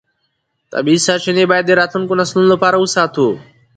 طبیعي 0.73 0.99
سرچینې 1.05 1.43
باید 1.51 1.65
د 1.67 1.71
راتلونکو 1.79 2.13
نسلونو 2.21 2.49
لپاره 2.53 2.75
وساتو 2.79 3.27